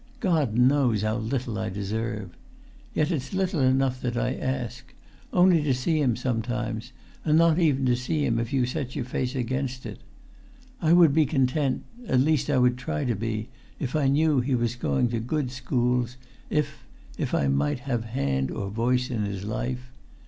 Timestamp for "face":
9.05-9.35